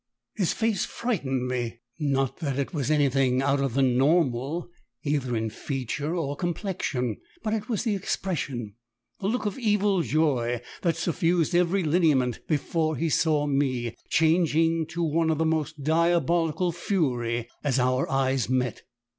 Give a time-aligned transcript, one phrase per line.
[0.35, 4.67] His face frightened me; not that it was anything out of the normal
[5.03, 8.73] either in feature or complexion, but it was the expression
[9.19, 15.03] the look of evil joy that suffused every lineament before he saw me, changing to
[15.03, 18.81] one of the most diabolical fury as our eyes met.